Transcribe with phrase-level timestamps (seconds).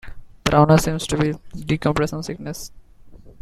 [0.43, 2.71] Taravana seems to be decompression sickness.